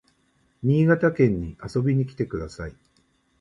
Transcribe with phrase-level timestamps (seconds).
[0.63, 2.73] 新潟県に遊びに来てください